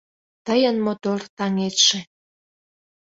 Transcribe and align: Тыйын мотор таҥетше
Тыйын 0.45 0.77
мотор 0.85 1.19
таҥетше 1.37 1.99